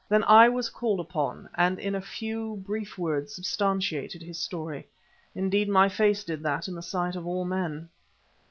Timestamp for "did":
6.23-6.41